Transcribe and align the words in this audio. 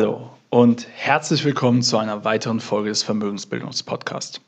Hallo 0.00 0.28
und 0.50 0.88
herzlich 0.92 1.44
willkommen 1.44 1.80
zu 1.80 1.98
einer 1.98 2.24
weiteren 2.24 2.58
Folge 2.58 2.88
des 2.88 3.04
Vermögensbildungspodcasts. 3.04 4.40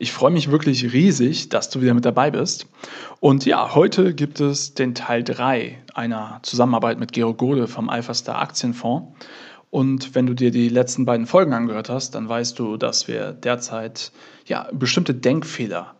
Ich 0.00 0.10
freue 0.10 0.32
mich 0.32 0.50
wirklich 0.50 0.92
riesig, 0.92 1.50
dass 1.50 1.70
du 1.70 1.80
wieder 1.80 1.94
mit 1.94 2.04
dabei 2.04 2.32
bist. 2.32 2.66
Und 3.20 3.46
ja, 3.46 3.76
heute 3.76 4.12
gibt 4.12 4.40
es 4.40 4.74
den 4.74 4.96
Teil 4.96 5.22
3 5.22 5.78
einer 5.94 6.40
Zusammenarbeit 6.42 6.98
mit 6.98 7.12
Gero 7.12 7.32
Gode 7.32 7.68
vom 7.68 7.90
Alpha 7.90 8.12
Star 8.12 8.42
Aktienfonds. 8.42 9.16
Und 9.70 10.16
wenn 10.16 10.26
du 10.26 10.34
dir 10.34 10.50
die 10.50 10.68
letzten 10.68 11.04
beiden 11.04 11.26
Folgen 11.26 11.52
angehört 11.52 11.90
hast, 11.90 12.16
dann 12.16 12.28
weißt 12.28 12.58
du, 12.58 12.76
dass 12.76 13.06
wir 13.06 13.30
derzeit 13.30 14.10
ja, 14.46 14.68
bestimmte 14.72 15.14
Denkfehler 15.14 15.94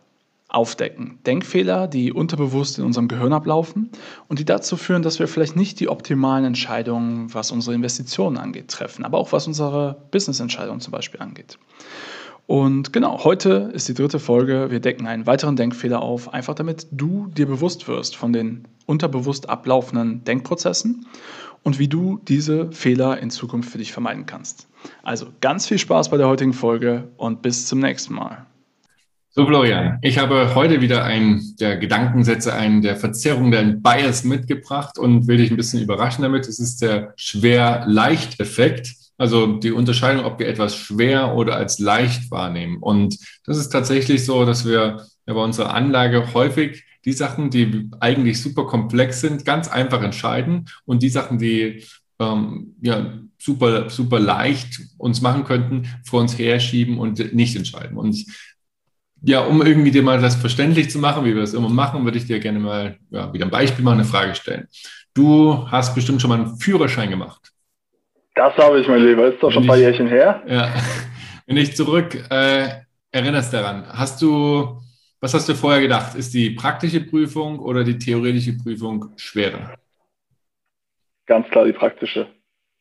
aufdecken. 0.49 1.19
Denkfehler, 1.25 1.87
die 1.87 2.11
unterbewusst 2.11 2.79
in 2.79 2.83
unserem 2.83 3.07
Gehirn 3.07 3.33
ablaufen 3.33 3.91
und 4.27 4.39
die 4.39 4.45
dazu 4.45 4.77
führen, 4.77 5.03
dass 5.03 5.19
wir 5.19 5.27
vielleicht 5.27 5.55
nicht 5.55 5.79
die 5.79 5.87
optimalen 5.87 6.43
Entscheidungen, 6.43 7.33
was 7.33 7.51
unsere 7.51 7.75
Investitionen 7.75 8.37
angeht, 8.37 8.67
treffen, 8.67 9.05
aber 9.05 9.19
auch 9.19 9.31
was 9.31 9.45
unsere 9.45 10.03
Business-Entscheidungen 10.11 10.81
zum 10.81 10.91
Beispiel 10.91 11.21
angeht. 11.21 11.59
Und 12.47 12.93
genau, 12.93 13.23
heute 13.23 13.69
ist 13.75 13.87
die 13.89 13.93
dritte 13.93 14.17
Folge. 14.17 14.71
Wir 14.71 14.79
decken 14.79 15.05
einen 15.05 15.27
weiteren 15.27 15.55
Denkfehler 15.55 16.01
auf, 16.01 16.33
einfach 16.33 16.55
damit 16.55 16.87
du 16.91 17.27
dir 17.27 17.45
bewusst 17.45 17.87
wirst 17.87 18.15
von 18.15 18.33
den 18.33 18.67
unterbewusst 18.87 19.47
ablaufenden 19.47 20.23
Denkprozessen 20.23 21.05
und 21.61 21.77
wie 21.77 21.87
du 21.87 22.19
diese 22.27 22.71
Fehler 22.71 23.19
in 23.19 23.29
Zukunft 23.29 23.69
für 23.69 23.77
dich 23.77 23.91
vermeiden 23.91 24.25
kannst. 24.25 24.67
Also 25.03 25.27
ganz 25.41 25.67
viel 25.67 25.77
Spaß 25.77 26.09
bei 26.09 26.17
der 26.17 26.27
heutigen 26.27 26.53
Folge 26.53 27.09
und 27.17 27.43
bis 27.43 27.67
zum 27.67 27.81
nächsten 27.81 28.15
Mal. 28.15 28.47
So, 29.31 29.45
Florian, 29.45 29.99
ich 30.01 30.17
habe 30.17 30.55
heute 30.55 30.81
wieder 30.81 31.03
einen 31.03 31.55
der 31.57 31.77
Gedankensätze, 31.77 32.51
einen 32.51 32.81
der 32.81 32.95
Verzerrung 32.95 33.51
der 33.51 33.61
Bias 33.61 34.23
mitgebracht 34.23 34.97
und 34.97 35.27
will 35.27 35.37
dich 35.37 35.51
ein 35.51 35.55
bisschen 35.55 35.83
überraschen 35.83 36.23
damit. 36.23 36.47
Es 36.47 36.59
ist 36.59 36.81
der 36.81 37.13
Schwer-Leicht-Effekt. 37.15 38.95
Also 39.19 39.57
die 39.57 39.71
Unterscheidung, 39.71 40.25
ob 40.25 40.39
wir 40.39 40.47
etwas 40.47 40.75
schwer 40.75 41.35
oder 41.35 41.55
als 41.57 41.77
leicht 41.77 42.31
wahrnehmen. 42.31 42.77
Und 42.77 43.19
das 43.45 43.57
ist 43.57 43.69
tatsächlich 43.69 44.25
so, 44.25 44.45
dass 44.45 44.65
wir 44.65 45.05
bei 45.27 45.33
unserer 45.33 45.75
Anlage 45.75 46.33
häufig 46.33 46.85
die 47.05 47.13
Sachen, 47.13 47.51
die 47.51 47.91
eigentlich 47.99 48.41
super 48.41 48.65
komplex 48.65 49.21
sind, 49.21 49.45
ganz 49.45 49.67
einfach 49.67 50.01
entscheiden 50.01 50.65
und 50.85 51.03
die 51.03 51.09
Sachen, 51.09 51.37
die 51.37 51.83
ähm, 52.19 52.75
ja, 52.81 53.13
super, 53.37 53.91
super 53.91 54.19
leicht 54.19 54.81
uns 54.97 55.21
machen 55.21 55.43
könnten, 55.43 55.87
vor 56.03 56.19
uns 56.19 56.37
herschieben 56.37 56.97
und 56.97 57.33
nicht 57.33 57.55
entscheiden. 57.55 57.95
Und 57.95 58.25
ja, 59.21 59.41
um 59.41 59.61
irgendwie 59.61 59.91
dir 59.91 60.03
mal 60.03 60.21
das 60.21 60.35
verständlich 60.35 60.89
zu 60.89 60.99
machen, 60.99 61.25
wie 61.25 61.33
wir 61.33 61.41
das 61.41 61.53
immer 61.53 61.69
machen, 61.69 62.03
würde 62.05 62.17
ich 62.17 62.25
dir 62.25 62.39
gerne 62.39 62.59
mal 62.59 62.97
ja, 63.09 63.33
wieder 63.33 63.45
ein 63.45 63.51
Beispiel 63.51 63.83
machen, 63.83 63.99
eine 63.99 64.05
Frage 64.05 64.35
stellen. 64.35 64.67
Du 65.13 65.67
hast 65.69 65.95
bestimmt 65.95 66.21
schon 66.21 66.29
mal 66.29 66.39
einen 66.39 66.57
Führerschein 66.57 67.09
gemacht. 67.09 67.51
Das 68.35 68.55
habe 68.57 68.79
ich, 68.79 68.87
mein 68.87 69.03
Lieber. 69.03 69.27
Ist 69.27 69.43
doch 69.43 69.51
schon 69.51 69.63
ein 69.63 69.67
paar 69.67 69.77
Jährchen 69.77 70.07
her. 70.07 70.41
Ja. 70.47 70.73
Wenn 71.45 71.57
ich 71.57 71.75
zurück 71.75 72.15
äh, 72.29 72.69
erinnerst 73.11 73.53
daran, 73.53 73.85
hast 73.89 74.21
du, 74.21 74.79
was 75.19 75.33
hast 75.33 75.49
du 75.49 75.55
vorher 75.55 75.81
gedacht? 75.81 76.15
Ist 76.15 76.33
die 76.33 76.51
praktische 76.51 77.01
Prüfung 77.01 77.59
oder 77.59 77.83
die 77.83 77.97
theoretische 77.97 78.57
Prüfung 78.57 79.11
schwerer? 79.17 79.75
Ganz 81.25 81.49
klar 81.49 81.65
die 81.65 81.73
praktische. 81.73 82.27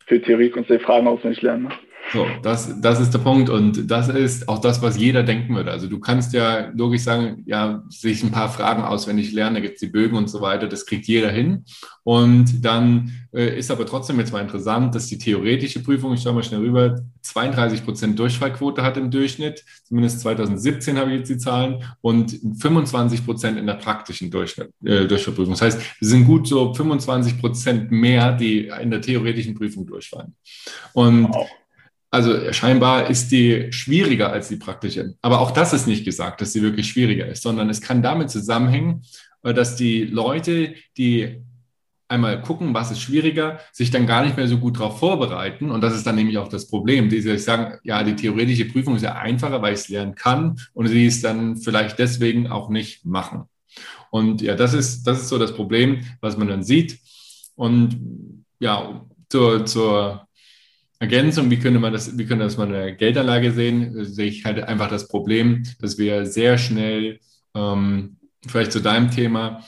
Für 0.06 0.22
Theorie 0.22 0.52
und 0.52 0.70
du 0.70 0.78
Fragen 0.78 1.08
auswendig 1.08 1.42
lernen. 1.42 1.64
Ne? 1.64 1.70
So, 2.12 2.26
das, 2.42 2.80
das 2.80 3.00
ist 3.00 3.12
der 3.12 3.18
Punkt 3.18 3.50
und 3.50 3.90
das 3.90 4.08
ist 4.08 4.48
auch 4.48 4.60
das, 4.60 4.80
was 4.80 4.96
jeder 4.96 5.22
denken 5.22 5.54
würde. 5.54 5.70
Also 5.70 5.88
du 5.88 6.00
kannst 6.00 6.32
ja 6.32 6.70
logisch 6.74 7.02
sagen, 7.02 7.42
ja, 7.44 7.82
sich 7.90 8.22
ein 8.22 8.30
paar 8.30 8.48
Fragen 8.48 8.82
auswendig 8.82 9.32
lernen, 9.32 9.56
da 9.56 9.60
gibt 9.60 9.74
es 9.74 9.80
die 9.80 9.88
Bögen 9.88 10.16
und 10.16 10.28
so 10.28 10.40
weiter, 10.40 10.68
das 10.68 10.86
kriegt 10.86 11.06
jeder 11.06 11.30
hin. 11.30 11.64
Und 12.04 12.64
dann 12.64 13.12
äh, 13.34 13.58
ist 13.58 13.70
aber 13.70 13.84
trotzdem 13.84 14.18
jetzt 14.18 14.32
mal 14.32 14.40
interessant, 14.40 14.94
dass 14.94 15.06
die 15.08 15.18
theoretische 15.18 15.82
Prüfung, 15.82 16.14
ich 16.14 16.22
schaue 16.22 16.32
mal 16.32 16.42
schnell 16.42 16.60
rüber, 16.60 16.98
32 17.20 17.84
Prozent 17.84 18.18
Durchfallquote 18.18 18.82
hat 18.82 18.96
im 18.96 19.10
Durchschnitt, 19.10 19.62
zumindest 19.84 20.20
2017 20.20 20.96
habe 20.96 21.10
ich 21.10 21.18
jetzt 21.18 21.28
die 21.28 21.36
Zahlen, 21.36 21.84
und 22.00 22.40
25 22.58 23.26
Prozent 23.26 23.58
in 23.58 23.66
der 23.66 23.74
praktischen 23.74 24.30
Durchfall, 24.30 24.70
äh, 24.82 25.04
Durchfallprüfung. 25.04 25.52
Das 25.52 25.60
heißt, 25.60 25.78
es 26.00 26.08
sind 26.08 26.24
gut 26.24 26.48
so 26.48 26.72
25 26.72 27.38
Prozent 27.38 27.90
mehr, 27.90 28.32
die 28.32 28.68
in 28.80 28.90
der 28.90 29.02
theoretischen 29.02 29.54
Prüfung 29.54 29.86
durchfallen. 29.86 30.34
Und 30.94 31.28
wow. 31.28 31.46
Also 32.10 32.52
scheinbar 32.52 33.10
ist 33.10 33.30
die 33.30 33.70
schwieriger 33.72 34.32
als 34.32 34.48
die 34.48 34.56
praktische. 34.56 35.14
Aber 35.20 35.40
auch 35.40 35.50
das 35.50 35.72
ist 35.72 35.86
nicht 35.86 36.04
gesagt, 36.04 36.40
dass 36.40 36.52
sie 36.52 36.62
wirklich 36.62 36.88
schwieriger 36.88 37.26
ist, 37.26 37.42
sondern 37.42 37.68
es 37.68 37.82
kann 37.82 38.02
damit 38.02 38.30
zusammenhängen, 38.30 39.02
äh, 39.42 39.52
dass 39.52 39.76
die 39.76 40.04
Leute, 40.04 40.74
die 40.96 41.42
einmal 42.08 42.40
gucken, 42.40 42.72
was 42.72 42.90
ist 42.90 43.02
schwieriger, 43.02 43.60
sich 43.72 43.90
dann 43.90 44.06
gar 44.06 44.24
nicht 44.24 44.36
mehr 44.36 44.48
so 44.48 44.58
gut 44.58 44.78
darauf 44.78 44.98
vorbereiten. 44.98 45.70
Und 45.70 45.82
das 45.82 45.94
ist 45.94 46.06
dann 46.06 46.14
nämlich 46.14 46.38
auch 46.38 46.48
das 46.48 46.68
Problem, 46.68 47.10
die 47.10 47.20
sagen, 47.38 47.78
ja, 47.82 48.02
die 48.02 48.16
theoretische 48.16 48.64
Prüfung 48.64 48.96
ist 48.96 49.02
ja 49.02 49.16
einfacher, 49.16 49.60
weil 49.60 49.74
ich 49.74 49.80
es 49.80 49.88
lernen 49.88 50.14
kann 50.14 50.58
und 50.72 50.88
sie 50.88 51.06
es 51.06 51.20
dann 51.20 51.58
vielleicht 51.58 51.98
deswegen 51.98 52.46
auch 52.48 52.70
nicht 52.70 53.04
machen. 53.04 53.44
Und 54.10 54.40
ja, 54.40 54.54
das 54.54 54.72
ist, 54.72 55.06
das 55.06 55.20
ist 55.20 55.28
so 55.28 55.38
das 55.38 55.54
Problem, 55.54 56.00
was 56.22 56.38
man 56.38 56.48
dann 56.48 56.62
sieht. 56.62 56.98
Und 57.56 58.44
ja, 58.58 59.04
zur, 59.28 59.66
zur 59.66 60.27
Ergänzung, 61.00 61.50
wie 61.50 61.58
könnte 61.58 61.78
man 61.78 61.92
das, 61.92 62.18
wie 62.18 62.26
könnte 62.26 62.44
das 62.44 62.56
mal 62.56 62.66
in 62.66 62.72
der 62.72 62.92
Geldanlage 62.92 63.52
sehen, 63.52 64.04
sehe 64.04 64.26
ich 64.26 64.44
halt 64.44 64.62
einfach 64.64 64.88
das 64.88 65.08
Problem, 65.08 65.62
dass 65.80 65.96
wir 65.96 66.26
sehr 66.26 66.58
schnell, 66.58 67.20
ähm, 67.54 68.16
vielleicht 68.46 68.72
zu 68.72 68.80
deinem 68.80 69.10
Thema, 69.10 69.62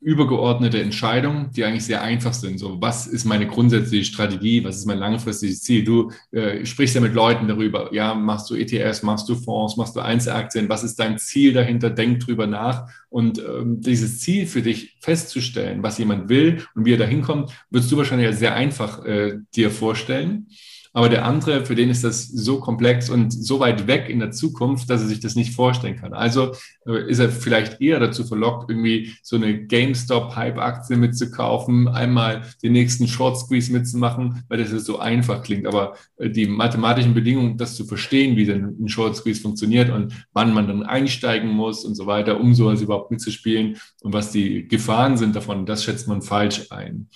übergeordnete 0.00 0.80
Entscheidungen, 0.80 1.50
die 1.50 1.64
eigentlich 1.64 1.84
sehr 1.84 2.02
einfach 2.02 2.32
sind. 2.32 2.58
So, 2.58 2.80
was 2.80 3.08
ist 3.08 3.24
meine 3.24 3.48
grundsätzliche 3.48 4.04
Strategie? 4.04 4.62
Was 4.62 4.76
ist 4.76 4.86
mein 4.86 4.98
langfristiges 4.98 5.62
Ziel? 5.62 5.82
Du 5.82 6.12
äh, 6.30 6.64
sprichst 6.64 6.94
ja 6.94 7.00
mit 7.00 7.14
Leuten 7.14 7.48
darüber. 7.48 7.92
Ja, 7.92 8.14
machst 8.14 8.48
du 8.48 8.54
ETFs, 8.54 9.02
machst 9.02 9.28
du 9.28 9.34
Fonds, 9.34 9.76
machst 9.76 9.96
du 9.96 10.00
Einzelaktien? 10.00 10.68
Was 10.68 10.84
ist 10.84 11.00
dein 11.00 11.18
Ziel 11.18 11.54
dahinter? 11.54 11.90
Denk 11.90 12.20
drüber 12.20 12.46
nach. 12.46 12.88
Und 13.08 13.38
ähm, 13.38 13.80
dieses 13.80 14.20
Ziel 14.20 14.46
für 14.46 14.62
dich 14.62 14.96
festzustellen, 15.00 15.82
was 15.82 15.98
jemand 15.98 16.28
will 16.28 16.64
und 16.76 16.84
wie 16.84 16.92
er 16.92 16.98
da 16.98 17.06
hinkommt, 17.06 17.50
würdest 17.70 17.90
du 17.90 17.96
wahrscheinlich 17.96 18.36
sehr 18.36 18.54
einfach 18.54 19.04
äh, 19.04 19.38
dir 19.56 19.72
vorstellen. 19.72 20.46
Aber 20.96 21.10
der 21.10 21.26
andere, 21.26 21.66
für 21.66 21.74
den 21.74 21.90
ist 21.90 22.04
das 22.04 22.26
so 22.26 22.58
komplex 22.58 23.10
und 23.10 23.30
so 23.30 23.60
weit 23.60 23.86
weg 23.86 24.08
in 24.08 24.18
der 24.18 24.30
Zukunft, 24.30 24.88
dass 24.88 25.02
er 25.02 25.08
sich 25.08 25.20
das 25.20 25.34
nicht 25.34 25.52
vorstellen 25.52 25.96
kann. 25.96 26.14
Also 26.14 26.52
äh, 26.86 27.10
ist 27.10 27.18
er 27.18 27.28
vielleicht 27.28 27.82
eher 27.82 28.00
dazu 28.00 28.24
verlockt, 28.24 28.70
irgendwie 28.70 29.12
so 29.22 29.36
eine 29.36 29.66
GameStop-Hype-Aktie 29.66 30.96
mitzukaufen, 30.96 31.86
einmal 31.86 32.44
den 32.62 32.72
nächsten 32.72 33.08
Short 33.08 33.36
Squeeze 33.36 33.70
mitzumachen, 33.70 34.42
weil 34.48 34.56
das 34.56 34.70
so 34.70 34.98
einfach 34.98 35.42
klingt. 35.42 35.66
Aber 35.66 35.96
äh, 36.16 36.30
die 36.30 36.46
mathematischen 36.46 37.12
Bedingungen, 37.12 37.58
das 37.58 37.76
zu 37.76 37.84
verstehen, 37.84 38.38
wie 38.38 38.46
denn 38.46 38.74
ein 38.80 38.88
Short 38.88 39.16
Squeeze 39.16 39.42
funktioniert 39.42 39.90
und 39.90 40.14
wann 40.32 40.54
man 40.54 40.66
dann 40.66 40.82
einsteigen 40.82 41.50
muss 41.50 41.84
und 41.84 41.94
so 41.94 42.06
weiter, 42.06 42.40
um 42.40 42.54
sowas 42.54 42.80
überhaupt 42.80 43.10
mitzuspielen 43.10 43.76
und 44.00 44.14
was 44.14 44.32
die 44.32 44.66
Gefahren 44.66 45.18
sind 45.18 45.36
davon, 45.36 45.66
das 45.66 45.84
schätzt 45.84 46.08
man 46.08 46.22
falsch 46.22 46.68
ein. 46.70 47.10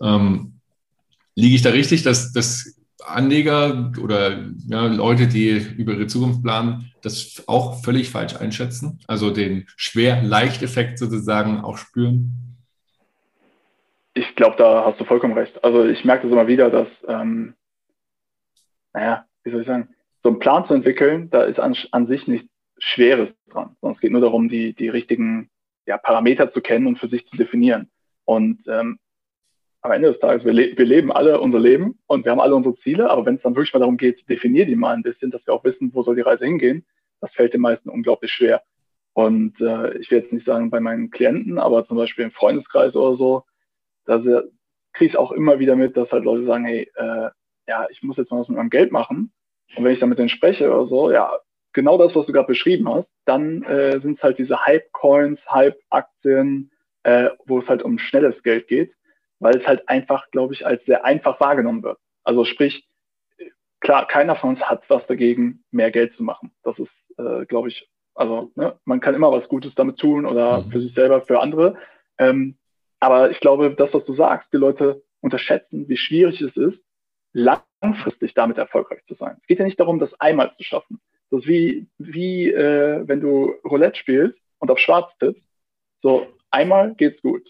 Ähm, 0.00 0.54
liege 1.34 1.54
ich 1.54 1.60
da 1.60 1.68
richtig, 1.68 2.02
dass 2.02 2.32
das 2.32 2.75
Anleger 3.04 3.92
oder 4.02 4.44
ja, 4.66 4.86
Leute, 4.86 5.26
die 5.26 5.58
über 5.76 5.92
ihre 5.92 6.06
Zukunft 6.06 6.42
planen, 6.42 6.92
das 7.02 7.44
auch 7.46 7.82
völlig 7.82 8.10
falsch 8.10 8.36
einschätzen, 8.36 9.00
also 9.06 9.30
den 9.30 9.66
Schwer-Leicht-Effekt 9.76 10.98
sozusagen 10.98 11.60
auch 11.60 11.78
spüren? 11.78 12.56
Ich 14.14 14.34
glaube, 14.34 14.56
da 14.56 14.84
hast 14.86 14.98
du 14.98 15.04
vollkommen 15.04 15.34
recht. 15.34 15.62
Also 15.62 15.84
ich 15.84 16.04
merke 16.04 16.22
das 16.22 16.32
immer 16.32 16.46
wieder, 16.46 16.70
dass, 16.70 16.88
ähm, 17.06 17.54
naja, 18.94 19.26
wie 19.44 19.50
soll 19.50 19.60
ich 19.60 19.66
sagen, 19.66 19.88
so 20.22 20.30
einen 20.30 20.38
Plan 20.38 20.66
zu 20.66 20.74
entwickeln, 20.74 21.28
da 21.30 21.42
ist 21.42 21.60
an, 21.60 21.76
an 21.92 22.06
sich 22.06 22.26
nichts 22.26 22.48
Schweres 22.78 23.28
dran, 23.50 23.76
sondern 23.80 23.96
es 23.96 24.00
geht 24.00 24.12
nur 24.12 24.20
darum, 24.20 24.48
die, 24.48 24.72
die 24.72 24.88
richtigen 24.88 25.50
ja, 25.86 25.98
Parameter 25.98 26.52
zu 26.52 26.60
kennen 26.60 26.86
und 26.86 26.98
für 26.98 27.08
sich 27.08 27.26
zu 27.28 27.36
definieren. 27.36 27.90
Und 28.24 28.66
ähm, 28.66 28.98
am 29.86 29.92
Ende 29.92 30.12
des 30.12 30.20
Tages, 30.20 30.44
wir, 30.44 30.52
le 30.52 30.76
wir, 30.76 30.84
leben 30.84 31.10
alle 31.12 31.40
unser 31.40 31.58
Leben 31.58 31.98
und 32.06 32.24
wir 32.24 32.32
haben 32.32 32.40
alle 32.40 32.54
unsere 32.54 32.76
Ziele, 32.76 33.10
aber 33.10 33.24
wenn 33.24 33.36
es 33.36 33.42
dann 33.42 33.54
wirklich 33.54 33.72
mal 33.72 33.80
darum 33.80 33.96
geht, 33.96 34.28
definier 34.28 34.66
die 34.66 34.76
mal 34.76 34.94
ein 34.94 35.02
bisschen, 35.02 35.30
dass 35.30 35.46
wir 35.46 35.54
auch 35.54 35.64
wissen, 35.64 35.92
wo 35.94 36.02
soll 36.02 36.16
die 36.16 36.22
Reise 36.22 36.44
hingehen, 36.44 36.84
das 37.20 37.32
fällt 37.32 37.54
den 37.54 37.60
meisten 37.60 37.88
unglaublich 37.88 38.30
schwer. 38.32 38.62
Und 39.14 39.58
äh, 39.60 39.96
ich 39.98 40.10
will 40.10 40.18
jetzt 40.18 40.32
nicht 40.32 40.44
sagen 40.44 40.70
bei 40.70 40.80
meinen 40.80 41.10
Klienten, 41.10 41.58
aber 41.58 41.86
zum 41.86 41.96
Beispiel 41.96 42.24
im 42.24 42.32
Freundeskreis 42.32 42.94
oder 42.94 43.16
so, 43.16 43.44
da 44.04 44.18
kriege 44.92 45.10
ich 45.10 45.16
auch 45.16 45.32
immer 45.32 45.58
wieder 45.58 45.76
mit, 45.76 45.96
dass 45.96 46.10
halt 46.12 46.24
Leute 46.24 46.44
sagen, 46.44 46.64
hey, 46.64 46.90
äh, 46.94 47.30
ja, 47.66 47.86
ich 47.90 48.02
muss 48.02 48.16
jetzt 48.16 48.30
mal 48.30 48.40
was 48.40 48.48
mit 48.48 48.58
meinem 48.58 48.70
Geld 48.70 48.92
machen. 48.92 49.32
Und 49.76 49.84
wenn 49.84 49.92
ich 49.92 50.00
dann 50.00 50.10
mit 50.10 50.18
denen 50.18 50.28
spreche 50.28 50.70
oder 50.70 50.86
so, 50.86 51.10
ja, 51.10 51.32
genau 51.72 51.98
das, 51.98 52.14
was 52.14 52.26
du 52.26 52.32
gerade 52.32 52.46
beschrieben 52.46 52.88
hast, 52.88 53.08
dann 53.24 53.62
äh, 53.62 54.00
sind 54.00 54.18
es 54.18 54.22
halt 54.22 54.38
diese 54.38 54.64
Hype-Coins, 54.64 55.40
Hype-Aktien, 55.48 56.70
äh, 57.02 57.30
wo 57.46 57.60
es 57.60 57.68
halt 57.68 57.82
um 57.82 57.98
schnelles 57.98 58.42
Geld 58.42 58.68
geht 58.68 58.92
weil 59.38 59.56
es 59.56 59.66
halt 59.66 59.88
einfach, 59.88 60.30
glaube 60.30 60.54
ich, 60.54 60.66
als 60.66 60.84
sehr 60.84 61.04
einfach 61.04 61.40
wahrgenommen 61.40 61.82
wird. 61.82 61.98
Also 62.24 62.44
sprich, 62.44 62.86
klar, 63.80 64.06
keiner 64.06 64.36
von 64.36 64.50
uns 64.50 64.60
hat 64.62 64.88
was 64.88 65.06
dagegen, 65.06 65.64
mehr 65.70 65.90
Geld 65.90 66.14
zu 66.16 66.22
machen. 66.22 66.52
Das 66.62 66.78
ist, 66.78 66.90
äh, 67.18 67.46
glaube 67.46 67.68
ich, 67.68 67.88
also 68.14 68.50
ne, 68.54 68.78
man 68.84 69.00
kann 69.00 69.14
immer 69.14 69.30
was 69.30 69.48
Gutes 69.48 69.74
damit 69.74 69.98
tun 69.98 70.26
oder 70.26 70.62
mhm. 70.62 70.70
für 70.70 70.80
sich 70.80 70.94
selber, 70.94 71.20
für 71.22 71.40
andere. 71.40 71.76
Ähm, 72.18 72.56
aber 72.98 73.30
ich 73.30 73.40
glaube, 73.40 73.74
das, 73.74 73.92
was 73.92 74.04
du 74.04 74.14
sagst, 74.14 74.52
die 74.52 74.56
Leute 74.56 75.02
unterschätzen, 75.20 75.88
wie 75.88 75.96
schwierig 75.96 76.40
es 76.40 76.56
ist, 76.56 76.78
langfristig 77.32 78.32
damit 78.34 78.56
erfolgreich 78.56 79.04
zu 79.06 79.14
sein. 79.14 79.36
Es 79.40 79.46
geht 79.46 79.58
ja 79.58 79.64
nicht 79.64 79.78
darum, 79.78 79.98
das 79.98 80.18
einmal 80.18 80.54
zu 80.56 80.64
schaffen. 80.64 81.00
Das 81.30 81.40
ist 81.40 81.48
wie, 81.48 81.86
wie 81.98 82.50
äh, 82.50 83.06
wenn 83.06 83.20
du 83.20 83.54
Roulette 83.64 83.98
spielst 83.98 84.38
und 84.58 84.70
auf 84.70 84.78
Schwarz 84.78 85.12
tippst. 85.18 85.42
So, 86.02 86.26
einmal 86.50 86.94
geht's 86.94 87.20
gut. 87.20 87.46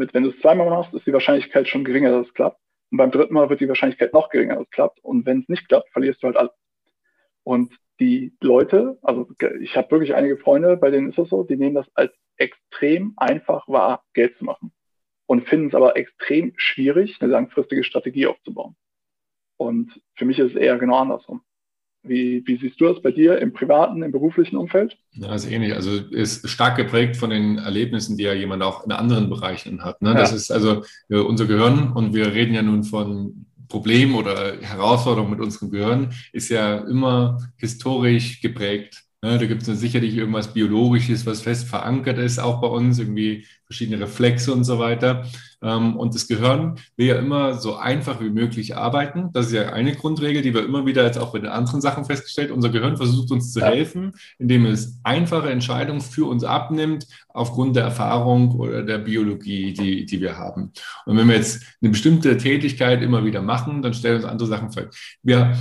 Mit, 0.00 0.14
wenn 0.14 0.22
du 0.22 0.30
es 0.30 0.40
zweimal 0.40 0.70
machst, 0.70 0.94
ist 0.94 1.06
die 1.06 1.12
Wahrscheinlichkeit 1.12 1.68
schon 1.68 1.84
geringer, 1.84 2.10
dass 2.10 2.26
es 2.26 2.32
klappt. 2.32 2.58
Und 2.90 2.96
beim 2.96 3.10
dritten 3.10 3.34
Mal 3.34 3.50
wird 3.50 3.60
die 3.60 3.68
Wahrscheinlichkeit 3.68 4.14
noch 4.14 4.30
geringer, 4.30 4.54
dass 4.54 4.64
es 4.64 4.70
klappt. 4.70 4.98
Und 5.04 5.26
wenn 5.26 5.42
es 5.42 5.48
nicht 5.50 5.68
klappt, 5.68 5.90
verlierst 5.90 6.22
du 6.22 6.28
halt 6.28 6.38
alles. 6.38 6.52
Und 7.42 7.78
die 8.00 8.34
Leute, 8.40 8.98
also 9.02 9.28
ich 9.60 9.76
habe 9.76 9.90
wirklich 9.90 10.14
einige 10.14 10.38
Freunde, 10.38 10.78
bei 10.78 10.90
denen 10.90 11.10
ist 11.10 11.18
es 11.18 11.28
so, 11.28 11.44
die 11.44 11.58
nehmen 11.58 11.74
das 11.74 11.86
als 11.92 12.14
extrem 12.38 13.12
einfach 13.18 13.68
wahr, 13.68 14.02
Geld 14.14 14.38
zu 14.38 14.46
machen. 14.46 14.72
Und 15.26 15.46
finden 15.46 15.68
es 15.68 15.74
aber 15.74 15.98
extrem 15.98 16.54
schwierig, 16.56 17.18
eine 17.20 17.30
langfristige 17.30 17.84
Strategie 17.84 18.26
aufzubauen. 18.26 18.76
Und 19.58 20.00
für 20.14 20.24
mich 20.24 20.38
ist 20.38 20.52
es 20.52 20.56
eher 20.56 20.78
genau 20.78 20.96
andersrum. 20.96 21.42
Wie, 22.02 22.42
wie 22.46 22.56
siehst 22.56 22.80
du 22.80 22.86
das 22.86 23.02
bei 23.02 23.10
dir 23.10 23.38
im 23.38 23.52
privaten, 23.52 24.02
im 24.02 24.10
beruflichen 24.10 24.56
Umfeld? 24.56 24.96
Ja, 25.12 25.34
ist 25.34 25.50
ähnlich. 25.50 25.74
Also 25.74 25.90
ist 25.92 26.48
stark 26.48 26.76
geprägt 26.76 27.16
von 27.16 27.30
den 27.30 27.58
Erlebnissen, 27.58 28.16
die 28.16 28.24
ja 28.24 28.32
jemand 28.32 28.62
auch 28.62 28.84
in 28.84 28.92
anderen 28.92 29.28
Bereichen 29.28 29.84
hat. 29.84 30.00
Ne? 30.00 30.10
Ja. 30.10 30.14
Das 30.14 30.32
ist 30.32 30.50
also 30.50 30.82
äh, 31.10 31.18
unser 31.18 31.46
Gehirn 31.46 31.92
und 31.92 32.14
wir 32.14 32.32
reden 32.32 32.54
ja 32.54 32.62
nun 32.62 32.84
von 32.84 33.44
Problemen 33.68 34.14
oder 34.14 34.60
Herausforderungen 34.60 35.30
mit 35.30 35.40
unserem 35.40 35.70
Gehirn, 35.70 36.12
ist 36.32 36.48
ja 36.48 36.78
immer 36.78 37.38
historisch 37.56 38.40
geprägt 38.40 39.04
Ne, 39.22 39.36
da 39.36 39.44
gibt 39.44 39.68
es 39.68 39.80
sicherlich 39.80 40.16
irgendwas 40.16 40.54
Biologisches, 40.54 41.26
was 41.26 41.42
fest 41.42 41.68
verankert 41.68 42.16
ist, 42.16 42.38
auch 42.38 42.62
bei 42.62 42.68
uns, 42.68 42.98
irgendwie 42.98 43.44
verschiedene 43.66 44.00
Reflexe 44.00 44.50
und 44.50 44.64
so 44.64 44.78
weiter. 44.78 45.26
Ähm, 45.62 45.96
und 45.96 46.14
das 46.14 46.26
Gehirn 46.26 46.76
will 46.96 47.08
ja 47.08 47.16
immer 47.16 47.52
so 47.54 47.76
einfach 47.76 48.22
wie 48.22 48.30
möglich 48.30 48.78
arbeiten. 48.78 49.28
Das 49.34 49.48
ist 49.48 49.52
ja 49.52 49.74
eine 49.74 49.94
Grundregel, 49.94 50.40
die 50.40 50.54
wir 50.54 50.64
immer 50.64 50.86
wieder 50.86 51.04
jetzt 51.04 51.18
auch 51.18 51.32
bei 51.32 51.38
den 51.38 51.50
anderen 51.50 51.82
Sachen 51.82 52.06
festgestellt. 52.06 52.50
Unser 52.50 52.70
Gehirn 52.70 52.96
versucht 52.96 53.30
uns 53.30 53.52
zu 53.52 53.60
helfen, 53.60 54.12
indem 54.38 54.64
es 54.64 54.98
einfache 55.02 55.50
Entscheidungen 55.50 56.00
für 56.00 56.26
uns 56.26 56.42
abnimmt, 56.42 57.06
aufgrund 57.28 57.76
der 57.76 57.84
Erfahrung 57.84 58.52
oder 58.58 58.82
der 58.82 58.98
Biologie, 58.98 59.74
die, 59.74 60.06
die 60.06 60.20
wir 60.22 60.38
haben. 60.38 60.72
Und 61.04 61.18
wenn 61.18 61.28
wir 61.28 61.36
jetzt 61.36 61.62
eine 61.82 61.90
bestimmte 61.90 62.38
Tätigkeit 62.38 63.02
immer 63.02 63.22
wieder 63.22 63.42
machen, 63.42 63.82
dann 63.82 63.92
stellen 63.92 64.16
uns 64.16 64.24
andere 64.24 64.48
Sachen 64.48 64.72
vor. 64.72 64.84
Wir, 65.22 65.58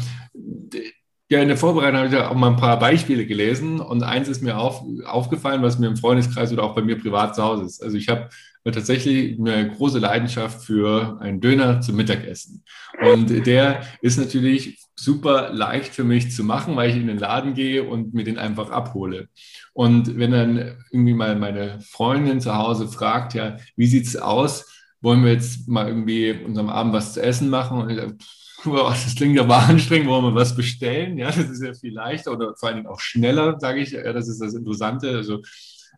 ja, 1.29 1.41
in 1.41 1.47
der 1.47 1.57
Vorbereitung 1.57 1.97
habe 1.97 2.07
ich 2.07 2.13
ja 2.13 2.29
auch 2.29 2.35
mal 2.35 2.49
ein 2.49 2.57
paar 2.57 2.79
Beispiele 2.79 3.25
gelesen 3.27 3.79
und 3.79 4.01
eins 4.01 4.27
ist 4.27 4.41
mir 4.41 4.57
auf, 4.57 4.83
aufgefallen, 5.05 5.61
was 5.61 5.77
mir 5.77 5.87
im 5.87 5.95
Freundeskreis 5.95 6.51
oder 6.51 6.63
auch 6.63 6.73
bei 6.73 6.81
mir 6.81 6.99
privat 6.99 7.35
zu 7.35 7.43
Hause 7.43 7.65
ist. 7.65 7.83
Also 7.83 7.97
ich 7.97 8.09
habe 8.09 8.29
tatsächlich 8.71 9.39
eine 9.39 9.69
große 9.69 9.99
Leidenschaft 9.99 10.63
für 10.63 11.17
einen 11.21 11.39
Döner 11.39 11.81
zum 11.81 11.95
Mittagessen. 11.95 12.63
Und 13.01 13.45
der 13.45 13.81
ist 14.01 14.17
natürlich 14.17 14.79
super 14.95 15.51
leicht 15.53 15.93
für 15.93 16.03
mich 16.03 16.31
zu 16.31 16.43
machen, 16.43 16.75
weil 16.75 16.89
ich 16.89 16.97
in 16.97 17.07
den 17.07 17.17
Laden 17.17 17.53
gehe 17.53 17.83
und 17.83 18.13
mir 18.13 18.23
den 18.23 18.37
einfach 18.37 18.69
abhole. 18.69 19.29
Und 19.73 20.17
wenn 20.17 20.31
dann 20.31 20.83
irgendwie 20.91 21.13
mal 21.13 21.35
meine 21.35 21.79
Freundin 21.81 22.41
zu 22.41 22.55
Hause 22.55 22.87
fragt, 22.87 23.33
ja, 23.33 23.57
wie 23.75 23.87
sieht's 23.87 24.15
aus? 24.15 24.65
Wollen 25.01 25.23
wir 25.23 25.31
jetzt 25.31 25.67
mal 25.67 25.87
irgendwie 25.87 26.31
unserem 26.31 26.69
Abend 26.69 26.93
was 26.93 27.13
zu 27.13 27.21
essen 27.21 27.49
machen? 27.49 27.81
Und 27.81 27.89
ich 27.89 27.97
sage, 27.97 28.17
Boah, 28.63 28.89
das 28.89 29.15
klingt 29.15 29.39
aber 29.39 29.57
anstrengend, 29.69 30.09
wollen 30.09 30.25
wir 30.25 30.35
was 30.35 30.55
bestellen? 30.55 31.17
Ja, 31.17 31.27
das 31.27 31.37
ist 31.37 31.63
ja 31.63 31.73
viel 31.73 31.93
leichter 31.93 32.31
oder 32.31 32.55
vor 32.57 32.69
allem 32.69 32.87
auch 32.87 32.99
schneller, 32.99 33.57
sage 33.59 33.81
ich. 33.81 33.91
Ja, 33.91 34.11
das 34.11 34.27
ist 34.27 34.41
das 34.41 34.53
Interessante. 34.53 35.09
Also 35.09 35.41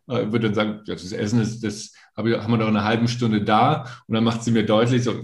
äh, 0.08 0.30
würde 0.30 0.40
dann 0.40 0.54
sagen, 0.54 0.80
ja, 0.84 0.94
das 0.94 1.12
Essen 1.12 1.40
ist, 1.40 1.62
das 1.64 1.92
haben 2.16 2.28
wir 2.28 2.38
doch 2.38 2.68
eine 2.68 2.84
halbe 2.84 3.08
Stunde 3.08 3.42
da 3.42 3.86
und 4.06 4.14
dann 4.14 4.24
macht 4.24 4.44
sie 4.44 4.50
mir 4.50 4.64
deutlich, 4.64 5.04
so, 5.04 5.14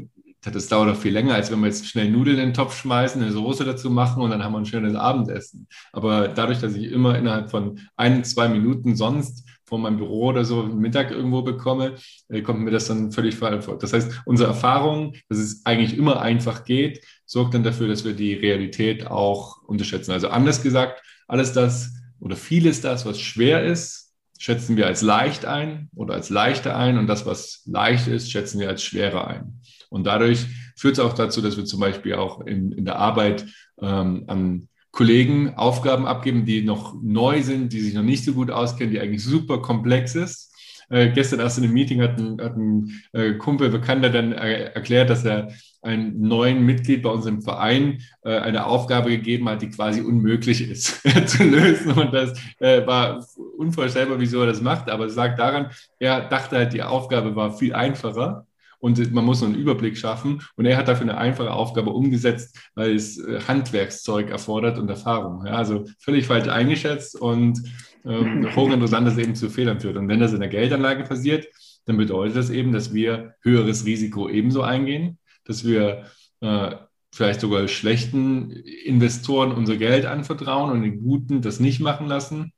das 0.40 0.68
dauert 0.68 0.88
doch 0.88 1.00
viel 1.00 1.12
länger, 1.12 1.34
als 1.34 1.50
wenn 1.50 1.60
wir 1.60 1.66
jetzt 1.66 1.86
schnell 1.86 2.10
Nudeln 2.10 2.38
in 2.38 2.48
den 2.48 2.54
Topf 2.54 2.76
schmeißen, 2.80 3.20
eine 3.20 3.32
Soße 3.32 3.64
dazu 3.64 3.90
machen 3.90 4.22
und 4.22 4.30
dann 4.30 4.42
haben 4.42 4.52
wir 4.52 4.58
ein 4.58 4.66
schönes 4.66 4.94
Abendessen. 4.94 5.66
Aber 5.92 6.28
dadurch, 6.28 6.60
dass 6.60 6.74
ich 6.74 6.90
immer 6.90 7.18
innerhalb 7.18 7.50
von 7.50 7.80
ein, 7.96 8.24
zwei 8.24 8.48
Minuten 8.48 8.96
sonst 8.96 9.44
vor 9.68 9.78
meinem 9.78 9.98
Büro 9.98 10.28
oder 10.28 10.44
so 10.44 10.62
Mittag 10.62 11.10
irgendwo 11.10 11.42
bekomme, 11.42 11.96
äh, 12.28 12.40
kommt 12.42 12.60
mir 12.60 12.70
das 12.70 12.86
dann 12.86 13.12
völlig 13.12 13.36
vor. 13.36 13.50
Das 13.78 13.92
heißt, 13.92 14.22
unsere 14.24 14.48
Erfahrung, 14.48 15.14
dass 15.28 15.38
es 15.38 15.64
eigentlich 15.66 15.96
immer 15.96 16.20
einfach 16.20 16.64
geht, 16.64 17.04
sorgt 17.26 17.54
dann 17.54 17.62
dafür, 17.62 17.86
dass 17.86 18.04
wir 18.04 18.14
die 18.14 18.34
Realität 18.34 19.06
auch 19.06 19.62
unterschätzen. 19.62 20.12
Also 20.12 20.28
anders 20.28 20.62
gesagt, 20.62 21.02
alles 21.26 21.52
das 21.52 21.92
oder 22.18 22.36
vieles 22.36 22.80
das, 22.80 23.04
was 23.04 23.20
schwer 23.20 23.64
ist, 23.64 24.14
schätzen 24.38 24.76
wir 24.76 24.86
als 24.86 25.02
leicht 25.02 25.44
ein 25.44 25.90
oder 25.94 26.14
als 26.14 26.30
leichter 26.30 26.76
ein 26.76 26.96
und 26.96 27.06
das, 27.06 27.26
was 27.26 27.62
leicht 27.66 28.06
ist, 28.06 28.30
schätzen 28.30 28.60
wir 28.60 28.68
als 28.68 28.82
schwerer 28.82 29.26
ein. 29.26 29.60
Und 29.90 30.04
dadurch 30.04 30.46
führt 30.76 30.94
es 30.94 31.00
auch 31.00 31.12
dazu, 31.12 31.42
dass 31.42 31.56
wir 31.56 31.64
zum 31.64 31.80
Beispiel 31.80 32.14
auch 32.14 32.40
in, 32.46 32.72
in 32.72 32.84
der 32.84 32.96
Arbeit 32.96 33.46
ähm, 33.80 34.24
an 34.28 34.68
Kollegen 34.98 35.54
Aufgaben 35.54 36.06
abgeben, 36.06 36.44
die 36.44 36.62
noch 36.62 36.92
neu 37.00 37.40
sind, 37.42 37.72
die 37.72 37.80
sich 37.80 37.94
noch 37.94 38.02
nicht 38.02 38.24
so 38.24 38.32
gut 38.32 38.50
auskennen, 38.50 38.92
die 38.92 38.98
eigentlich 38.98 39.22
super 39.22 39.62
komplex 39.62 40.16
ist 40.16 40.48
äh, 40.90 41.10
gestern 41.10 41.40
erst 41.40 41.58
in 41.58 41.64
einem 41.64 41.74
Meeting 41.74 42.00
hat 42.00 42.18
ein, 42.18 42.40
hat 42.40 42.56
ein 42.56 43.02
äh, 43.12 43.34
Kumpel, 43.34 43.68
Bekannter 43.68 44.10
dann 44.10 44.32
äh, 44.32 44.70
erklärt, 44.72 45.10
dass 45.10 45.24
er 45.24 45.48
einem 45.82 46.20
neuen 46.20 46.64
Mitglied 46.64 47.02
bei 47.02 47.10
unserem 47.10 47.42
Verein 47.42 48.00
äh, 48.24 48.38
eine 48.38 48.66
Aufgabe 48.66 49.10
gegeben 49.10 49.48
hat, 49.48 49.62
die 49.62 49.70
quasi 49.70 50.00
unmöglich 50.00 50.68
ist 50.68 51.00
zu 51.26 51.44
lösen. 51.44 51.92
Und 51.92 52.12
das 52.12 52.32
äh, 52.58 52.86
war 52.86 53.24
unvorstellbar, 53.56 54.18
wieso 54.18 54.40
er 54.40 54.46
das 54.46 54.60
macht. 54.60 54.90
Aber 54.90 55.06
es 55.06 55.14
lag 55.14 55.36
daran, 55.36 55.70
er 55.98 56.28
dachte 56.28 56.56
halt, 56.56 56.72
die 56.72 56.82
Aufgabe 56.82 57.36
war 57.36 57.52
viel 57.56 57.74
einfacher 57.74 58.47
und 58.78 59.12
man 59.12 59.24
muss 59.24 59.40
nur 59.40 59.50
einen 59.50 59.58
Überblick 59.58 59.96
schaffen. 59.96 60.42
Und 60.56 60.66
er 60.66 60.76
hat 60.76 60.88
dafür 60.88 61.02
eine 61.02 61.18
einfache 61.18 61.52
Aufgabe 61.52 61.90
umgesetzt, 61.90 62.56
weil 62.74 62.94
es 62.94 63.18
äh, 63.18 63.40
Handwerkszeug 63.46 64.30
erfordert 64.30 64.78
und 64.78 64.88
Erfahrung. 64.88 65.46
Ja, 65.46 65.54
also 65.54 65.84
völlig 65.98 66.26
falsch 66.26 66.48
eingeschätzt 66.48 67.20
und 67.20 67.62
ähm, 68.04 68.46
hochinteressant, 68.56 69.06
dass 69.06 69.14
es 69.14 69.20
eben 69.20 69.34
zu 69.34 69.50
Fehlern 69.50 69.80
führt. 69.80 69.96
Und 69.96 70.08
wenn 70.08 70.20
das 70.20 70.32
in 70.32 70.40
der 70.40 70.48
Geldanlage 70.48 71.04
passiert, 71.04 71.46
dann 71.86 71.96
bedeutet 71.96 72.36
das 72.36 72.50
eben, 72.50 72.72
dass 72.72 72.92
wir 72.92 73.34
höheres 73.42 73.84
Risiko 73.86 74.28
ebenso 74.28 74.62
eingehen, 74.62 75.18
dass 75.44 75.66
wir 75.66 76.04
äh, 76.40 76.76
vielleicht 77.12 77.40
sogar 77.40 77.66
schlechten 77.68 78.50
Investoren 78.50 79.52
unser 79.52 79.76
Geld 79.76 80.04
anvertrauen 80.06 80.70
und 80.70 80.82
den 80.82 81.02
guten 81.02 81.40
das 81.40 81.60
nicht 81.60 81.80
machen 81.80 82.06
lassen. 82.06 82.52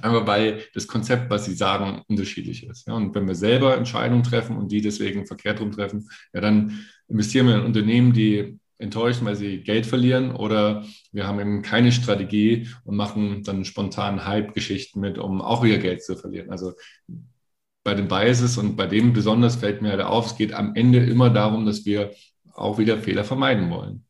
Aber 0.00 0.26
weil 0.26 0.62
das 0.74 0.86
Konzept, 0.86 1.30
was 1.30 1.44
Sie 1.44 1.54
sagen, 1.54 2.02
unterschiedlich 2.08 2.66
ist. 2.66 2.86
Ja, 2.86 2.94
und 2.94 3.14
wenn 3.14 3.26
wir 3.26 3.34
selber 3.34 3.76
Entscheidungen 3.76 4.22
treffen 4.22 4.56
und 4.56 4.72
die 4.72 4.80
deswegen 4.80 5.26
verkehrt 5.26 5.60
rum 5.60 5.72
treffen, 5.72 6.08
ja, 6.32 6.40
dann 6.40 6.86
investieren 7.08 7.46
wir 7.46 7.56
in 7.56 7.64
Unternehmen, 7.64 8.12
die 8.12 8.58
enttäuschen, 8.78 9.26
weil 9.26 9.36
sie 9.36 9.62
Geld 9.62 9.86
verlieren 9.86 10.32
oder 10.32 10.84
wir 11.12 11.26
haben 11.26 11.40
eben 11.40 11.62
keine 11.62 11.92
Strategie 11.92 12.68
und 12.84 12.96
machen 12.96 13.42
dann 13.44 13.64
spontan 13.64 14.26
Hype-Geschichten 14.26 15.00
mit, 15.00 15.18
um 15.18 15.40
auch 15.40 15.62
wieder 15.62 15.78
Geld 15.78 16.02
zu 16.02 16.16
verlieren. 16.16 16.50
Also 16.50 16.72
bei 17.84 17.94
den 17.94 18.08
Biases 18.08 18.58
und 18.58 18.76
bei 18.76 18.86
dem 18.86 19.12
besonders 19.12 19.56
fällt 19.56 19.82
mir 19.82 19.90
halt 19.90 20.00
auf, 20.00 20.26
es 20.26 20.36
geht 20.36 20.52
am 20.54 20.74
Ende 20.74 20.98
immer 20.98 21.30
darum, 21.30 21.66
dass 21.66 21.84
wir 21.84 22.12
auch 22.52 22.78
wieder 22.78 22.98
Fehler 22.98 23.24
vermeiden 23.24 23.70
wollen. 23.70 24.04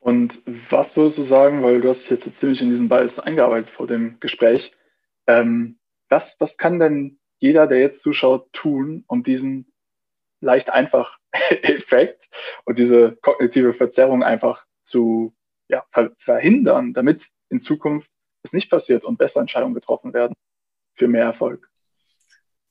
Und 0.00 0.32
was 0.70 0.86
würdest 0.96 1.18
du 1.18 1.26
sagen, 1.26 1.62
weil 1.62 1.80
du 1.80 1.90
hast 1.90 2.08
jetzt 2.08 2.24
ziemlich 2.40 2.60
in 2.60 2.70
diesen 2.70 2.88
Bias 2.88 3.18
eingearbeitet 3.18 3.70
vor 3.76 3.86
dem 3.86 4.18
Gespräch, 4.18 4.72
ähm, 5.26 5.78
was, 6.08 6.22
was 6.38 6.56
kann 6.56 6.80
denn 6.80 7.18
jeder, 7.38 7.66
der 7.66 7.80
jetzt 7.80 8.02
zuschaut, 8.02 8.50
tun, 8.52 9.04
um 9.06 9.22
diesen 9.22 9.72
leicht 10.40 10.70
einfach 10.70 11.18
Effekt 11.32 12.24
und 12.64 12.78
diese 12.78 13.16
kognitive 13.22 13.74
Verzerrung 13.74 14.22
einfach 14.22 14.64
zu 14.86 15.34
ja, 15.68 15.84
ver 15.92 16.10
verhindern, 16.24 16.94
damit 16.94 17.22
in 17.50 17.62
Zukunft 17.62 18.08
es 18.42 18.52
nicht 18.52 18.70
passiert 18.70 19.04
und 19.04 19.18
bessere 19.18 19.40
Entscheidungen 19.40 19.74
getroffen 19.74 20.14
werden 20.14 20.34
für 20.96 21.08
mehr 21.08 21.24
Erfolg. 21.24 21.69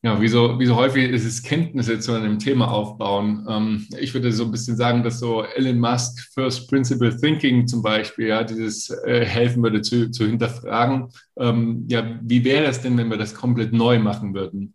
Ja, 0.01 0.21
wie 0.21 0.29
so, 0.29 0.57
wie 0.57 0.65
so 0.65 0.77
häufig 0.77 1.09
ist 1.09 1.25
es 1.25 1.43
Kenntnisse 1.43 1.99
zu 1.99 2.13
einem 2.13 2.39
Thema 2.39 2.71
aufbauen. 2.71 3.45
Ähm, 3.49 3.87
ich 3.99 4.13
würde 4.13 4.31
so 4.31 4.45
ein 4.45 4.51
bisschen 4.51 4.77
sagen, 4.77 5.03
dass 5.03 5.19
so 5.19 5.43
Elon 5.43 5.77
Musk 5.77 6.21
First 6.33 6.69
Principle 6.69 7.17
Thinking 7.17 7.67
zum 7.67 7.81
Beispiel, 7.81 8.27
ja, 8.27 8.45
dieses 8.45 8.89
äh, 8.89 9.25
helfen 9.25 9.61
würde 9.61 9.81
zu, 9.81 10.09
zu 10.09 10.25
hinterfragen. 10.25 11.09
Ähm, 11.37 11.83
ja, 11.89 12.17
wie 12.21 12.45
wäre 12.45 12.67
es 12.67 12.81
denn, 12.81 12.97
wenn 12.97 13.09
wir 13.09 13.17
das 13.17 13.35
komplett 13.35 13.73
neu 13.73 13.99
machen 13.99 14.33
würden? 14.33 14.73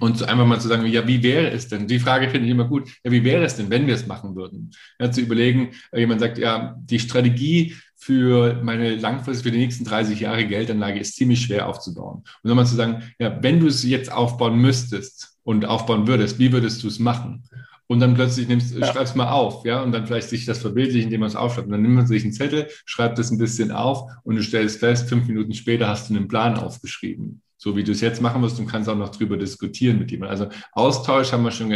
Und 0.00 0.28
einfach 0.28 0.44
mal 0.44 0.60
zu 0.60 0.68
sagen, 0.68 0.84
ja, 0.86 1.06
wie 1.06 1.22
wäre 1.22 1.50
es 1.50 1.68
denn? 1.68 1.86
Die 1.86 2.00
Frage 2.00 2.28
finde 2.28 2.46
ich 2.46 2.52
immer 2.52 2.66
gut. 2.66 2.88
Ja, 3.04 3.12
wie 3.12 3.22
wäre 3.22 3.44
es 3.44 3.54
denn, 3.54 3.70
wenn 3.70 3.86
wir 3.86 3.94
es 3.94 4.08
machen 4.08 4.34
würden? 4.34 4.72
Ja, 4.98 5.10
zu 5.12 5.20
überlegen, 5.20 5.70
äh, 5.92 6.00
jemand 6.00 6.20
sagt, 6.20 6.36
ja, 6.36 6.76
die 6.82 6.98
Strategie 6.98 7.76
für 7.98 8.60
meine 8.62 8.94
langfristig, 8.94 9.44
für 9.44 9.50
die 9.50 9.58
nächsten 9.58 9.84
30 9.84 10.20
Jahre 10.20 10.46
Geldanlage 10.46 11.00
ist 11.00 11.16
ziemlich 11.16 11.42
schwer 11.42 11.68
aufzubauen. 11.68 12.22
Und 12.42 12.48
dann 12.48 12.56
mal 12.56 12.64
zu 12.64 12.76
sagen, 12.76 13.02
ja, 13.18 13.42
wenn 13.42 13.58
du 13.58 13.66
es 13.66 13.82
jetzt 13.82 14.10
aufbauen 14.10 14.56
müsstest 14.56 15.36
und 15.42 15.66
aufbauen 15.66 16.06
würdest, 16.06 16.38
wie 16.38 16.52
würdest 16.52 16.82
du 16.82 16.88
es 16.88 17.00
machen? 17.00 17.42
Und 17.88 18.00
dann 18.00 18.14
plötzlich 18.14 18.46
nimmst, 18.46 18.76
ja. 18.76 18.86
schreibst 18.86 19.16
mal 19.16 19.30
auf, 19.30 19.64
ja, 19.66 19.82
und 19.82 19.92
dann 19.92 20.06
vielleicht 20.06 20.28
sich 20.28 20.44
das 20.46 20.58
verbildlichen, 20.58 21.04
indem 21.04 21.20
man 21.20 21.28
es 21.28 21.36
aufschreibt. 21.36 21.66
Und 21.66 21.72
dann 21.72 21.82
nimmt 21.82 21.94
man 21.94 22.06
sich 22.06 22.22
einen 22.22 22.32
Zettel, 22.32 22.68
schreibt 22.84 23.18
das 23.18 23.30
ein 23.30 23.38
bisschen 23.38 23.72
auf 23.72 24.10
und 24.22 24.36
du 24.36 24.42
stellst 24.42 24.78
fest, 24.78 25.08
fünf 25.08 25.26
Minuten 25.26 25.52
später 25.52 25.88
hast 25.88 26.08
du 26.08 26.14
einen 26.14 26.28
Plan 26.28 26.56
aufgeschrieben. 26.56 27.42
So 27.58 27.76
wie 27.76 27.82
du 27.82 27.92
es 27.92 28.00
jetzt 28.00 28.22
machen 28.22 28.40
wirst 28.40 28.58
und 28.58 28.68
kannst 28.68 28.88
auch 28.88 28.96
noch 28.96 29.10
drüber 29.10 29.36
diskutieren 29.36 29.98
mit 29.98 30.10
jemandem. 30.10 30.30
Also 30.30 30.48
Austausch 30.72 31.32
haben 31.32 31.42
wir 31.42 31.50
schon 31.50 31.70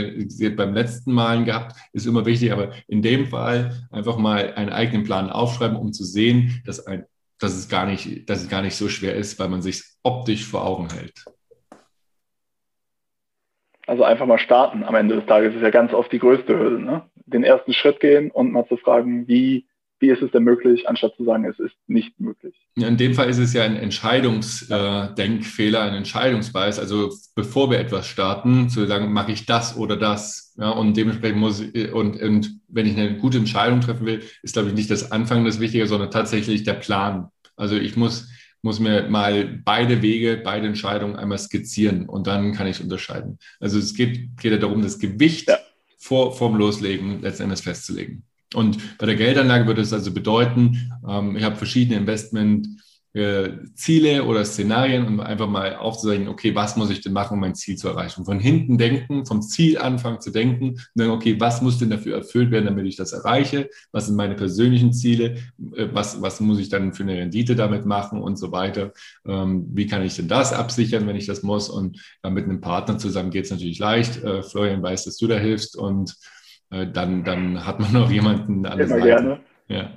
beim 0.56 0.74
letzten 0.74 1.12
Mal 1.12 1.44
gehabt, 1.44 1.76
ist 1.92 2.06
immer 2.06 2.24
wichtig, 2.24 2.52
aber 2.52 2.70
in 2.86 3.02
dem 3.02 3.26
Fall 3.26 3.88
einfach 3.90 4.16
mal 4.16 4.54
einen 4.54 4.70
eigenen 4.70 5.04
Plan 5.04 5.28
aufschreiben, 5.28 5.76
um 5.76 5.92
zu 5.92 6.04
sehen, 6.04 6.62
dass, 6.64 6.86
ein, 6.86 7.04
dass, 7.38 7.54
es, 7.54 7.68
gar 7.68 7.86
nicht, 7.86 8.30
dass 8.30 8.42
es 8.42 8.48
gar 8.48 8.62
nicht 8.62 8.76
so 8.76 8.88
schwer 8.88 9.16
ist, 9.16 9.38
weil 9.40 9.48
man 9.48 9.60
sich 9.60 9.82
optisch 10.04 10.46
vor 10.46 10.64
Augen 10.64 10.88
hält. 10.88 11.24
Also 13.88 14.04
einfach 14.04 14.26
mal 14.26 14.38
starten 14.38 14.84
am 14.84 14.94
Ende 14.94 15.16
des 15.16 15.26
Tages 15.26 15.54
ist 15.56 15.62
ja 15.62 15.70
ganz 15.70 15.92
oft 15.92 16.12
die 16.12 16.20
größte 16.20 16.56
Hürde. 16.56 16.80
Ne? 16.80 17.02
Den 17.26 17.42
ersten 17.42 17.72
Schritt 17.72 17.98
gehen 17.98 18.30
und 18.30 18.52
mal 18.52 18.66
zu 18.68 18.76
fragen, 18.76 19.26
wie 19.26 19.66
wie 20.02 20.10
ist 20.10 20.20
es 20.20 20.30
denn 20.32 20.42
möglich, 20.42 20.88
anstatt 20.88 21.14
zu 21.16 21.24
sagen, 21.24 21.44
es 21.44 21.60
ist 21.60 21.76
nicht 21.86 22.18
möglich. 22.18 22.56
In 22.74 22.96
dem 22.96 23.14
Fall 23.14 23.30
ist 23.30 23.38
es 23.38 23.52
ja 23.52 23.62
ein 23.62 23.76
Entscheidungsdenkfehler, 23.76 25.78
äh, 25.78 25.82
ein 25.82 25.94
Entscheidungsbias. 25.94 26.80
Also 26.80 27.14
bevor 27.36 27.70
wir 27.70 27.78
etwas 27.78 28.08
starten, 28.08 28.68
zu 28.68 28.84
sagen, 28.86 29.12
mache 29.12 29.30
ich 29.30 29.46
das 29.46 29.76
oder 29.76 29.96
das. 29.96 30.54
Ja, 30.58 30.70
und 30.70 30.96
dementsprechend 30.96 31.38
muss 31.38 31.60
ich, 31.60 31.92
und, 31.92 32.20
und 32.20 32.58
wenn 32.68 32.86
ich 32.86 32.98
eine 32.98 33.16
gute 33.16 33.38
Entscheidung 33.38 33.80
treffen 33.80 34.04
will, 34.04 34.22
ist, 34.42 34.54
glaube 34.54 34.70
ich, 34.70 34.74
nicht 34.74 34.90
das 34.90 35.12
Anfang 35.12 35.44
das 35.44 35.60
Wichtige, 35.60 35.86
sondern 35.86 36.10
tatsächlich 36.10 36.64
der 36.64 36.74
Plan. 36.74 37.28
Also 37.54 37.76
ich 37.76 37.96
muss, 37.96 38.28
muss 38.60 38.80
mir 38.80 39.08
mal 39.08 39.60
beide 39.64 40.02
Wege, 40.02 40.40
beide 40.42 40.66
Entscheidungen 40.66 41.14
einmal 41.14 41.38
skizzieren 41.38 42.08
und 42.08 42.26
dann 42.26 42.52
kann 42.52 42.66
ich 42.66 42.76
es 42.76 42.82
unterscheiden. 42.82 43.38
Also 43.60 43.78
es 43.78 43.94
geht, 43.94 44.36
geht 44.36 44.52
ja 44.52 44.58
darum, 44.58 44.82
das 44.82 44.98
Gewicht 44.98 45.48
ja. 45.48 45.58
vor, 45.96 46.36
vorm 46.36 46.56
Loslegen 46.56 47.22
letztendlich 47.22 47.60
festzulegen. 47.60 48.24
Und 48.54 48.98
bei 48.98 49.06
der 49.06 49.16
Geldanlage 49.16 49.66
würde 49.66 49.82
es 49.82 49.92
also 49.92 50.12
bedeuten, 50.12 50.92
ähm, 51.08 51.36
ich 51.36 51.44
habe 51.44 51.56
verschiedene 51.56 51.98
Investmentziele 51.98 52.78
äh, 54.16 54.20
oder 54.20 54.44
Szenarien, 54.44 55.06
um 55.06 55.20
einfach 55.20 55.48
mal 55.48 55.76
aufzuzeigen, 55.76 56.28
okay, 56.28 56.54
was 56.54 56.76
muss 56.76 56.90
ich 56.90 57.00
denn 57.00 57.12
machen, 57.12 57.34
um 57.34 57.40
mein 57.40 57.54
Ziel 57.54 57.76
zu 57.76 57.88
erreichen? 57.88 58.24
Von 58.24 58.40
hinten 58.40 58.78
denken, 58.78 59.26
vom 59.26 59.42
Ziel 59.42 59.78
anfangen 59.78 60.20
zu 60.20 60.30
denken 60.30 60.70
und 60.70 60.80
dann, 60.94 61.10
okay, 61.10 61.38
was 61.38 61.62
muss 61.62 61.78
denn 61.78 61.90
dafür 61.90 62.16
erfüllt 62.16 62.50
werden, 62.50 62.66
damit 62.66 62.86
ich 62.86 62.96
das 62.96 63.12
erreiche? 63.12 63.68
Was 63.92 64.06
sind 64.06 64.16
meine 64.16 64.34
persönlichen 64.34 64.92
Ziele? 64.92 65.36
Äh, 65.76 65.88
was, 65.92 66.22
was 66.22 66.40
muss 66.40 66.58
ich 66.58 66.68
dann 66.68 66.94
für 66.94 67.02
eine 67.02 67.16
Rendite 67.16 67.56
damit 67.56 67.86
machen 67.86 68.20
und 68.20 68.36
so 68.36 68.52
weiter? 68.52 68.92
Ähm, 69.26 69.66
wie 69.72 69.86
kann 69.86 70.02
ich 70.02 70.16
denn 70.16 70.28
das 70.28 70.52
absichern, 70.52 71.06
wenn 71.06 71.16
ich 71.16 71.26
das 71.26 71.42
muss? 71.42 71.68
Und 71.68 72.00
äh, 72.22 72.30
mit 72.30 72.44
einem 72.44 72.60
Partner 72.60 72.98
zusammen 72.98 73.30
geht 73.30 73.44
es 73.44 73.50
natürlich 73.50 73.78
leicht. 73.78 74.22
Äh, 74.22 74.42
Florian 74.42 74.82
weiß, 74.82 75.04
dass 75.04 75.16
du 75.16 75.26
da 75.26 75.38
hilfst 75.38 75.76
und 75.76 76.16
dann, 76.72 77.22
dann 77.24 77.66
hat 77.66 77.80
man 77.80 77.92
noch 77.92 78.10
jemanden 78.10 78.64
an 78.66 78.78
der 78.78 78.88
Seite. 78.88 79.06
Gerne. 79.06 79.40
Ja. 79.68 79.90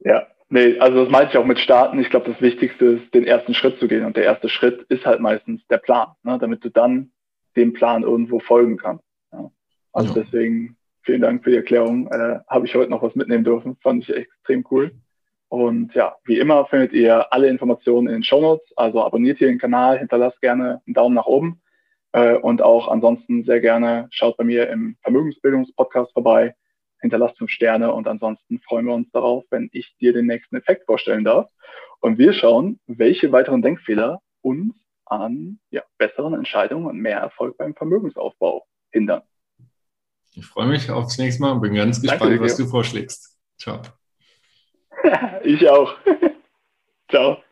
ja, 0.00 0.26
nee, 0.48 0.78
also 0.78 1.04
das 1.04 1.10
meinte 1.10 1.32
ich 1.32 1.38
auch 1.38 1.46
mit 1.46 1.58
Starten. 1.58 1.98
Ich 1.98 2.10
glaube, 2.10 2.30
das 2.30 2.40
Wichtigste 2.40 2.84
ist, 2.84 3.14
den 3.14 3.24
ersten 3.24 3.54
Schritt 3.54 3.78
zu 3.78 3.88
gehen. 3.88 4.04
Und 4.04 4.16
der 4.16 4.24
erste 4.24 4.48
Schritt 4.48 4.82
ist 4.88 5.06
halt 5.06 5.20
meistens 5.20 5.66
der 5.68 5.78
Plan, 5.78 6.08
ne? 6.22 6.38
damit 6.38 6.64
du 6.64 6.70
dann 6.70 7.12
dem 7.56 7.72
Plan 7.72 8.02
irgendwo 8.02 8.40
folgen 8.40 8.76
kannst. 8.76 9.04
Ja. 9.32 9.50
Also 9.92 10.14
ja. 10.14 10.22
deswegen 10.22 10.76
vielen 11.02 11.22
Dank 11.22 11.44
für 11.44 11.50
die 11.50 11.56
Erklärung. 11.56 12.08
Äh, 12.08 12.40
Habe 12.48 12.66
ich 12.66 12.74
heute 12.74 12.90
noch 12.90 13.02
was 13.02 13.14
mitnehmen 13.14 13.44
dürfen. 13.44 13.76
Fand 13.82 14.02
ich 14.02 14.14
extrem 14.14 14.64
cool. 14.70 14.92
Und 15.48 15.94
ja, 15.94 16.16
wie 16.24 16.38
immer 16.38 16.66
findet 16.66 16.92
ihr 16.92 17.32
alle 17.32 17.48
Informationen 17.48 18.08
in 18.08 18.14
den 18.14 18.24
Show 18.24 18.40
Notes. 18.40 18.72
Also 18.76 19.02
abonniert 19.02 19.38
hier 19.38 19.48
den 19.48 19.58
Kanal, 19.58 19.98
hinterlasst 19.98 20.40
gerne 20.40 20.82
einen 20.86 20.94
Daumen 20.94 21.14
nach 21.14 21.26
oben. 21.26 21.60
Äh, 22.16 22.36
und 22.38 22.62
auch 22.62 22.88
ansonsten 22.88 23.44
sehr 23.44 23.60
gerne 23.60 24.08
schaut 24.10 24.38
bei 24.38 24.44
mir 24.44 24.70
im 24.70 24.96
Vermögensbildungspodcast 25.02 26.12
vorbei, 26.14 26.54
hinterlasst 26.98 27.36
fünf 27.36 27.50
Sterne 27.50 27.92
und 27.92 28.08
ansonsten 28.08 28.58
freuen 28.60 28.86
wir 28.86 28.94
uns 28.94 29.10
darauf, 29.10 29.44
wenn 29.50 29.68
ich 29.72 29.94
dir 30.00 30.14
den 30.14 30.24
nächsten 30.24 30.56
Effekt 30.56 30.86
vorstellen 30.86 31.24
darf. 31.24 31.50
Und 32.00 32.16
wir 32.16 32.32
schauen, 32.32 32.80
welche 32.86 33.32
weiteren 33.32 33.60
Denkfehler 33.60 34.22
uns 34.40 34.74
an 35.04 35.58
ja, 35.70 35.82
besseren 35.98 36.32
Entscheidungen 36.32 36.86
und 36.86 36.98
mehr 36.98 37.18
Erfolg 37.18 37.58
beim 37.58 37.74
Vermögensaufbau 37.74 38.66
hindern. 38.90 39.20
Ich 40.32 40.46
freue 40.46 40.68
mich 40.68 40.90
aufs 40.90 41.18
nächste 41.18 41.42
Mal 41.42 41.52
und 41.52 41.60
bin 41.60 41.74
ganz 41.74 42.00
gespannt, 42.00 42.40
was 42.40 42.56
du 42.56 42.66
vorschlägst. 42.66 43.38
Ciao. 43.58 43.82
ich 45.44 45.68
auch. 45.68 45.94
Ciao. 47.10 47.42